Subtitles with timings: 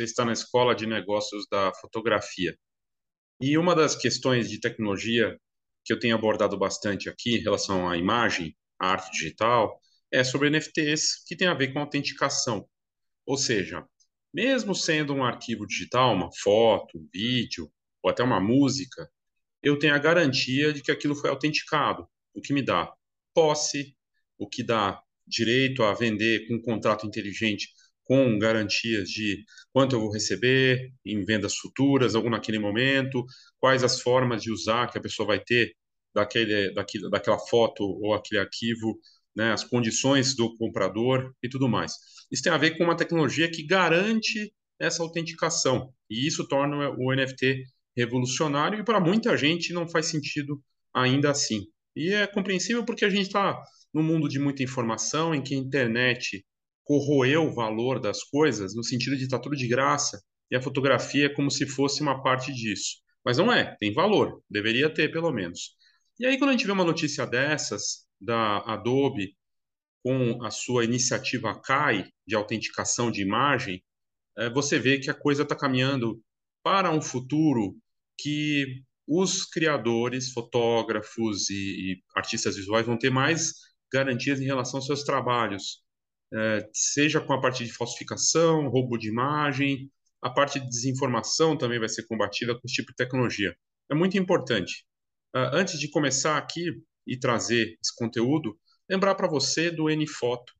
[0.00, 2.56] você está na Escola de Negócios da Fotografia.
[3.38, 5.38] E uma das questões de tecnologia
[5.84, 9.78] que eu tenho abordado bastante aqui em relação à imagem, à arte digital,
[10.10, 12.66] é sobre NFTs, que tem a ver com autenticação.
[13.26, 13.84] Ou seja,
[14.32, 17.70] mesmo sendo um arquivo digital, uma foto, um vídeo,
[18.02, 19.06] ou até uma música,
[19.62, 22.90] eu tenho a garantia de que aquilo foi autenticado, o que me dá
[23.34, 23.94] posse,
[24.38, 27.68] o que dá direito a vender com um contrato inteligente
[28.10, 33.24] com garantias de quanto eu vou receber em vendas futuras, ou naquele momento,
[33.60, 35.76] quais as formas de usar que a pessoa vai ter
[36.12, 38.98] daquele, daquele, daquela foto ou aquele arquivo,
[39.32, 41.92] né, as condições do comprador e tudo mais.
[42.32, 47.14] Isso tem a ver com uma tecnologia que garante essa autenticação, e isso torna o
[47.14, 47.62] NFT
[47.96, 50.60] revolucionário, e para muita gente não faz sentido
[50.92, 51.64] ainda assim.
[51.94, 53.56] E é compreensível porque a gente está
[53.94, 56.44] num mundo de muita informação, em que a internet
[56.90, 60.60] corroeu o valor das coisas, no sentido de estar tá tudo de graça, e a
[60.60, 62.96] fotografia é como se fosse uma parte disso.
[63.24, 65.76] Mas não é, tem valor, deveria ter pelo menos.
[66.18, 69.36] E aí, quando a gente vê uma notícia dessas, da Adobe,
[70.02, 73.80] com a sua iniciativa CAI, de autenticação de imagem,
[74.36, 76.20] é, você vê que a coisa está caminhando
[76.60, 77.76] para um futuro
[78.18, 83.52] que os criadores, fotógrafos e, e artistas visuais vão ter mais
[83.92, 85.84] garantias em relação aos seus trabalhos,
[86.32, 89.90] é, seja com a parte de falsificação, roubo de imagem,
[90.22, 93.56] a parte de desinformação também vai ser combatida com esse tipo de tecnologia.
[93.90, 94.84] É muito importante.
[95.34, 96.70] Uh, antes de começar aqui
[97.06, 98.58] e trazer esse conteúdo,
[98.88, 100.52] lembrar para você do NFoto,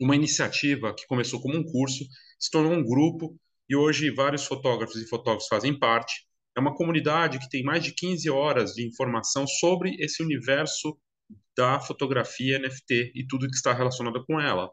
[0.00, 2.04] uma iniciativa que começou como um curso,
[2.38, 6.26] se tornou um grupo e hoje vários fotógrafos e fotógrafos fazem parte.
[6.56, 10.98] É uma comunidade que tem mais de 15 horas de informação sobre esse universo
[11.56, 14.70] da fotografia NFT e tudo que está relacionado com ela.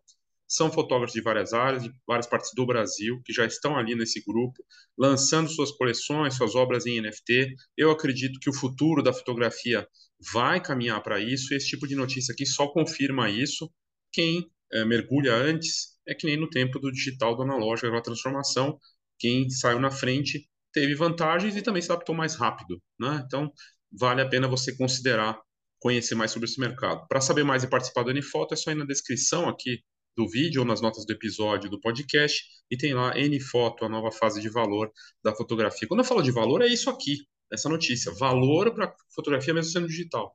[0.48, 4.24] São fotógrafos de várias áreas, de várias partes do Brasil, que já estão ali nesse
[4.24, 4.64] grupo,
[4.98, 7.56] lançando suas coleções, suas obras em NFT.
[7.78, 9.88] Eu acredito que o futuro da fotografia
[10.32, 13.72] vai caminhar para isso, e esse tipo de notícia aqui só confirma isso.
[14.12, 18.78] Quem é, mergulha antes é que nem no tempo do digital, do analógico, da transformação.
[19.18, 22.82] Quem saiu na frente teve vantagens e também se adaptou mais rápido.
[23.00, 23.24] Né?
[23.26, 23.52] Então,
[23.92, 25.40] vale a pena você considerar
[25.84, 27.06] conhecer mais sobre esse mercado.
[27.10, 29.84] Para saber mais e participar do Nfoto, é só ir na descrição aqui
[30.16, 34.10] do vídeo ou nas notas do episódio do podcast e tem lá Nfoto, a nova
[34.10, 34.90] fase de valor
[35.22, 35.86] da fotografia.
[35.86, 39.88] Quando eu falo de valor, é isso aqui, essa notícia, valor para fotografia mesmo sendo
[39.88, 40.34] digital.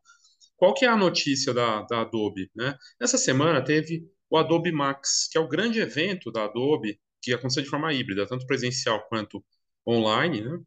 [0.54, 2.50] Qual que é a notícia da, da Adobe?
[2.54, 2.76] Né?
[3.00, 7.62] Essa semana teve o Adobe Max, que é o grande evento da Adobe, que aconteceu
[7.62, 9.42] de forma híbrida, tanto presencial quanto
[9.88, 10.58] online, né?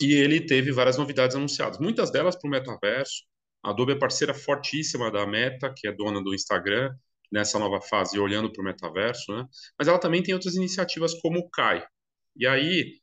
[0.00, 3.24] e ele teve várias novidades anunciadas, muitas delas para o metaverso,
[3.66, 6.94] a Adobe é parceira fortíssima da Meta, que é dona do Instagram,
[7.32, 9.44] nessa nova fase, olhando para o metaverso, né?
[9.76, 11.84] Mas ela também tem outras iniciativas como o Kai.
[12.36, 13.00] E aí,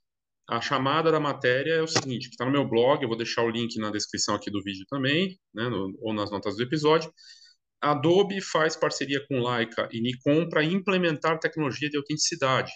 [0.49, 3.43] a chamada da matéria é o seguinte, que está no meu blog, eu vou deixar
[3.43, 7.13] o link na descrição aqui do vídeo também, né, no, ou nas notas do episódio.
[7.81, 12.71] A Adobe faz parceria com Leica e Nikon para implementar tecnologia de autenticidade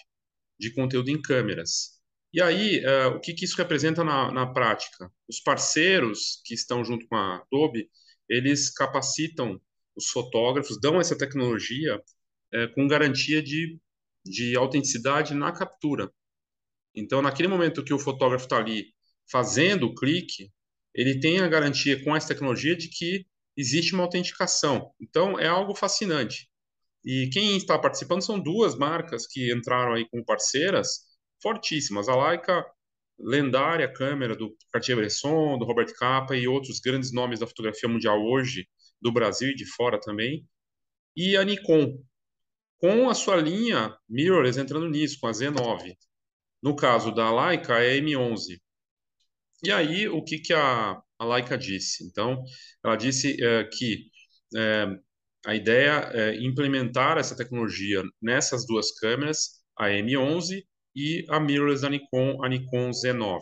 [0.60, 1.97] de conteúdo em câmeras.
[2.32, 5.10] E aí, uh, o que, que, isso representa na, na, prática?
[5.28, 7.88] Os parceiros que estão junto com a Adobe,
[8.28, 9.60] eles capacitam
[9.96, 13.80] os fotógrafos, dão essa tecnologia uh, com garantia de,
[14.24, 16.12] de autenticidade na captura.
[16.94, 18.92] Então, naquele momento que o fotógrafo está ali
[19.30, 20.52] fazendo o clique,
[20.94, 24.92] ele tem a garantia com essa tecnologia de que existe uma autenticação.
[25.00, 26.48] Então, é algo fascinante.
[27.04, 31.07] E quem está participando são duas marcas que entraram aí como parceiras,
[31.42, 32.08] fortíssimas.
[32.08, 32.64] A Leica,
[33.18, 38.68] lendária câmera do Cartier-Bresson, do Robert Capa e outros grandes nomes da fotografia mundial hoje,
[39.00, 40.46] do Brasil e de fora também.
[41.16, 41.98] E a Nikon,
[42.78, 45.96] com a sua linha mirrorless entrando nisso, com a Z9.
[46.62, 48.60] No caso da Leica, é a M11.
[49.62, 52.04] E aí, o que, que a, a Leica disse?
[52.04, 52.42] Então,
[52.84, 54.06] ela disse é, que
[54.56, 54.86] é,
[55.46, 60.62] a ideia é implementar essa tecnologia nessas duas câmeras, a M11
[60.94, 63.40] e a mirrorless da Nikon, a Nikon Z9.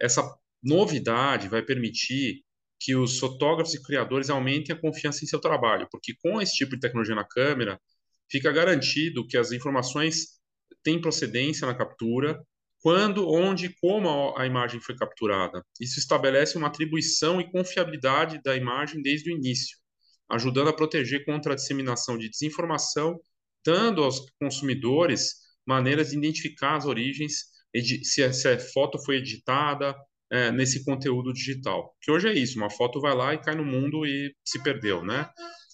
[0.00, 0.22] Essa
[0.62, 2.44] novidade vai permitir
[2.78, 6.74] que os fotógrafos e criadores aumentem a confiança em seu trabalho, porque com esse tipo
[6.74, 7.80] de tecnologia na câmera,
[8.30, 10.36] fica garantido que as informações
[10.82, 12.38] têm procedência na captura,
[12.80, 15.64] quando, onde e como a imagem foi capturada.
[15.80, 19.78] Isso estabelece uma atribuição e confiabilidade da imagem desde o início,
[20.30, 23.18] ajudando a proteger contra a disseminação de desinformação,
[23.64, 27.44] dando aos consumidores maneiras de identificar as origens,
[28.02, 29.94] se a, foto foi editada
[30.30, 31.94] é, nesse conteúdo digital.
[32.00, 35.04] Que hoje é isso, uma foto vai lá e cai no mundo e se perdeu,
[35.04, 35.28] né?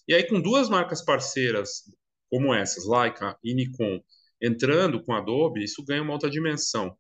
[0.09, 1.83] E aí com duas marcas parceiras
[2.31, 4.01] como essas, Leica e Nikon,
[4.41, 6.97] entrando com Adobe, isso ganha uma outra dimensão.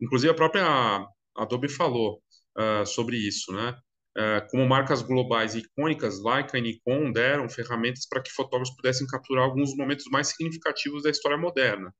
[0.00, 1.04] Inclusive, a própria
[1.36, 2.22] Adobe falou
[2.56, 3.76] uh, sobre isso, né?
[4.16, 9.44] Uh, como marcas globais icônicas, Leica e Nikon deram ferramentas para que fotógrafos pudessem capturar
[9.44, 11.92] alguns momentos mais significativos da história moderna.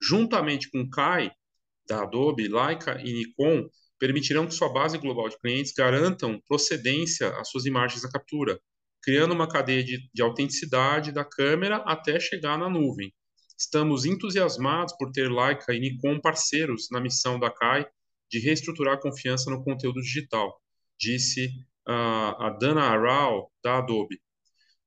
[0.00, 1.30] Juntamente com Kai,
[1.88, 7.48] da Adobe, Leica e Nikon, permitirão que sua base global de clientes garantam procedência às
[7.48, 8.60] suas imagens da captura,
[9.02, 13.12] criando uma cadeia de, de autenticidade da câmera até chegar na nuvem.
[13.58, 17.86] Estamos entusiasmados por ter Leica e Nikon parceiros na missão da CAI
[18.30, 20.60] de reestruturar a confiança no conteúdo digital,
[20.98, 21.46] disse
[21.88, 24.20] uh, a Dana Arau, da Adobe.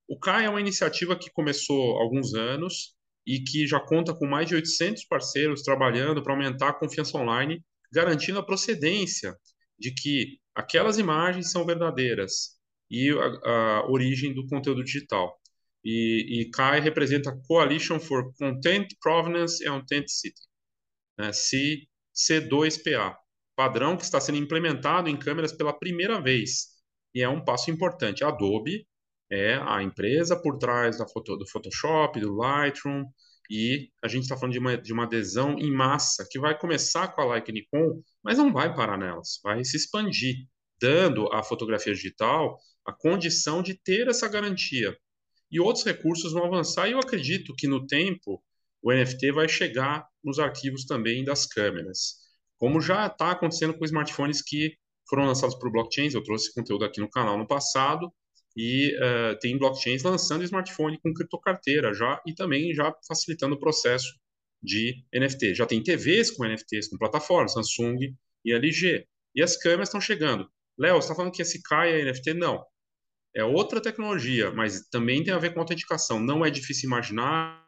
[0.07, 4.25] O CAI é uma iniciativa que começou há alguns anos e que já conta com
[4.25, 9.35] mais de 800 parceiros trabalhando para aumentar a confiança online, garantindo a procedência
[9.77, 12.57] de que aquelas imagens são verdadeiras
[12.89, 15.39] e a, a origem do conteúdo digital.
[15.83, 20.41] E, e CAI representa Coalition for Content Provenance and Authenticity,
[21.17, 23.15] né, C, C2PA,
[23.55, 26.79] padrão que está sendo implementado em câmeras pela primeira vez.
[27.13, 28.23] E é um passo importante.
[28.23, 28.85] A Adobe
[29.31, 33.05] é a empresa por trás da foto, do Photoshop, do Lightroom,
[33.49, 37.07] e a gente está falando de uma, de uma adesão em massa que vai começar
[37.09, 40.35] com a Leica Nikon, mas não vai parar nelas, vai se expandir,
[40.79, 44.95] dando à fotografia digital a condição de ter essa garantia
[45.51, 46.87] e outros recursos vão avançar.
[46.87, 48.41] E eu acredito que no tempo
[48.81, 52.17] o NFT vai chegar nos arquivos também das câmeras,
[52.57, 54.75] como já está acontecendo com smartphones que
[55.07, 56.13] foram lançados por blockchains.
[56.13, 58.11] Eu trouxe conteúdo aqui no canal no passado
[58.55, 64.07] e uh, tem blockchains lançando smartphone com criptocarteira já e também já facilitando o processo
[64.61, 65.55] de NFT.
[65.55, 68.13] Já tem TVs com NFTs com plataformas Samsung
[68.43, 69.05] e LG.
[69.35, 70.49] E as câmeras estão chegando.
[70.77, 72.33] Léo, você está falando que esse CAI é NFT?
[72.33, 72.65] Não
[73.35, 76.19] é outra tecnologia, mas também tem a ver com autenticação.
[76.19, 77.65] Não é difícil imaginar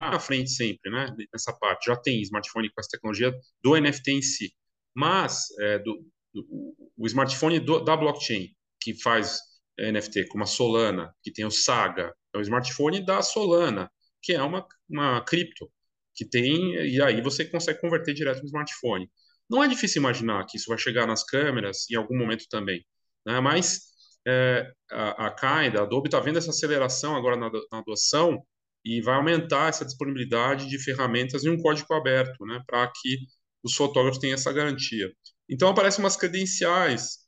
[0.00, 1.14] à frente sempre, né?
[1.32, 3.32] Nessa parte já tem smartphone com essa tecnologia
[3.62, 4.52] do NFT em si,
[4.94, 8.48] mas é, do, do, o smartphone do, da blockchain
[8.84, 9.40] que faz
[9.78, 13.90] NFT, como a Solana, que tem o Saga, é o smartphone da Solana,
[14.22, 15.70] que é uma, uma cripto
[16.14, 19.10] que tem e aí você consegue converter direto no smartphone.
[19.50, 22.84] Não é difícil imaginar que isso vai chegar nas câmeras em algum momento também,
[23.26, 23.40] né?
[23.40, 23.80] Mas
[24.26, 28.42] é, a, a a Adobe, está vendo essa aceleração agora na, na, adoção
[28.84, 33.18] e vai aumentar essa disponibilidade de ferramentas em um código aberto, né, para que
[33.62, 35.10] os fotógrafos tenham essa garantia.
[35.48, 37.23] Então, aparecem umas credenciais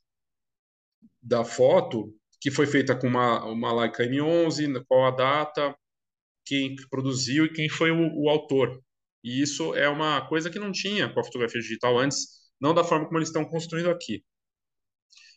[1.27, 5.75] da foto que foi feita com uma, uma Leica M11, qual a data,
[6.45, 8.81] quem produziu e quem foi o, o autor.
[9.23, 12.27] E isso é uma coisa que não tinha com a fotografia digital antes,
[12.61, 14.23] não da forma como eles estão construindo aqui.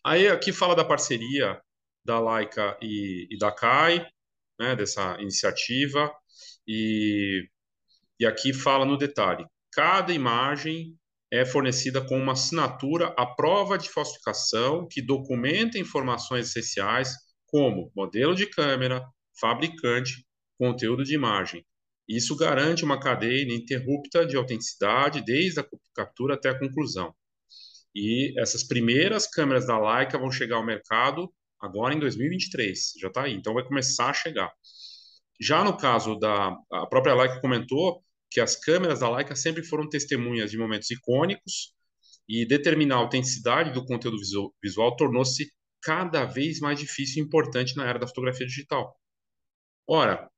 [0.04, 1.60] Aí aqui fala da parceria
[2.04, 4.06] da Laika e, e da CAI,
[4.58, 6.12] né, dessa iniciativa,
[6.66, 7.48] e,
[8.18, 10.96] e aqui fala no detalhe, cada imagem
[11.30, 17.14] é fornecida com uma assinatura à prova de falsificação que documenta informações essenciais
[17.46, 19.04] como modelo de câmera,
[19.40, 20.26] fabricante,
[20.58, 21.64] conteúdo de imagem.
[22.08, 27.14] Isso garante uma cadeia ininterrupta de autenticidade desde a captura até a conclusão.
[27.94, 33.24] E essas primeiras câmeras da Leica vão chegar ao mercado agora em 2023, já está
[33.24, 34.50] aí, então vai começar a chegar.
[35.40, 39.88] Já no caso da a própria Leica comentou que as câmeras da Leica sempre foram
[39.88, 41.72] testemunhas de momentos icônicos
[42.28, 44.16] e determinar a autenticidade do conteúdo
[44.62, 45.50] visual, tornou-se
[45.82, 48.94] cada vez mais difícil e importante na era da fotografia digital.
[49.88, 50.30] Ora,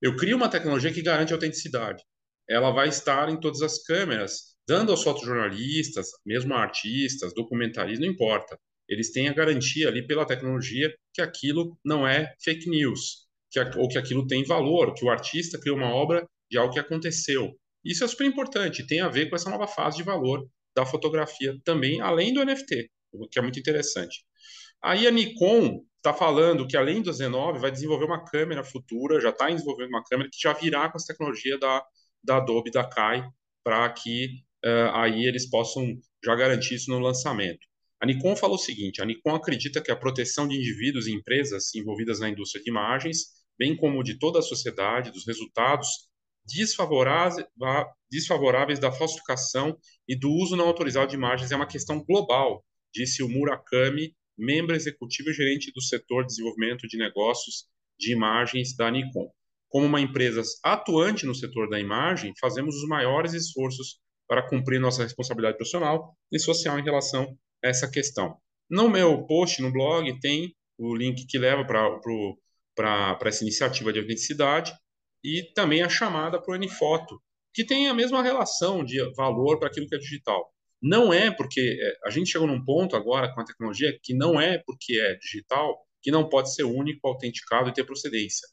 [0.00, 2.02] eu crio uma tecnologia que garante a autenticidade.
[2.48, 8.12] Ela vai estar em todas as câmeras dando aos fotojornalistas, mesmo a artistas, documentaristas, não
[8.12, 8.58] importa.
[8.88, 13.88] Eles têm a garantia ali pela tecnologia que aquilo não é fake news, que, ou
[13.88, 17.58] que aquilo tem valor, que o artista criou uma obra de algo que aconteceu.
[17.82, 21.58] Isso é super importante, tem a ver com essa nova fase de valor da fotografia
[21.64, 24.22] também, além do NFT, o que é muito interessante.
[24.82, 29.30] Aí a Nikon está falando que além do Z9 vai desenvolver uma câmera futura, já
[29.30, 31.82] está desenvolvendo uma câmera que já virá com essa tecnologia da,
[32.22, 33.24] da Adobe, da Kai,
[33.64, 34.26] para que
[34.64, 35.86] uh, aí eles possam
[36.22, 37.66] já garantir isso no lançamento.
[38.00, 41.74] A Nikon falou o seguinte: a Nikon acredita que a proteção de indivíduos e empresas
[41.74, 43.28] envolvidas na indústria de imagens,
[43.58, 46.11] bem como de toda a sociedade, dos resultados
[46.44, 49.76] desfavoráveis, da falsificação
[50.08, 54.74] e do uso não autorizado de imagens é uma questão global, disse o Murakami, membro
[54.74, 57.66] executivo e gerente do setor de desenvolvimento de negócios
[57.98, 59.30] de imagens da Nikon.
[59.68, 65.02] Como uma empresa atuante no setor da imagem, fazemos os maiores esforços para cumprir nossa
[65.02, 68.36] responsabilidade profissional e social em relação a essa questão.
[68.68, 74.72] No meu post no blog tem o link que leva para essa iniciativa de autenticidade
[75.22, 77.20] e também a chamada para o NFoto,
[77.52, 80.52] que tem a mesma relação de valor para aquilo que é digital.
[80.80, 84.40] Não é porque é, a gente chegou num ponto agora com a tecnologia que não
[84.40, 88.48] é porque é digital que não pode ser único, autenticado e ter procedência.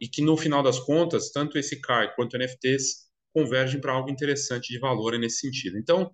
[0.00, 4.72] E que no final das contas, tanto esse CAI quanto NFTs convergem para algo interessante
[4.72, 5.76] de valor nesse sentido.
[5.76, 6.10] Então,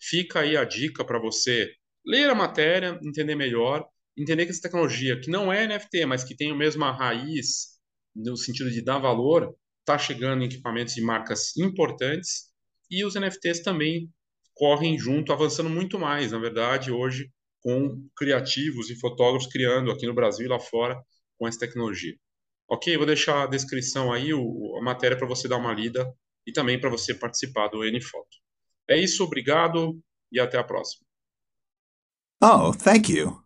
[0.00, 1.74] fica aí a dica para você
[2.06, 3.84] ler a matéria, entender melhor,
[4.16, 7.71] entender que essa tecnologia, que não é NFT, mas que tem a mesma raiz
[8.14, 12.50] no sentido de dar valor, está chegando em equipamentos de marcas importantes
[12.90, 14.10] e os NFTs também
[14.54, 20.14] correm junto, avançando muito mais, na verdade, hoje, com criativos e fotógrafos criando aqui no
[20.14, 21.00] Brasil e lá fora
[21.38, 22.14] com essa tecnologia.
[22.68, 22.96] Ok?
[22.96, 26.12] Vou deixar a descrição aí, o, a matéria para você dar uma lida
[26.46, 28.36] e também para você participar do NFoto.
[28.88, 29.98] É isso, obrigado
[30.30, 31.06] e até a próxima.
[32.42, 33.41] Oh, thank you.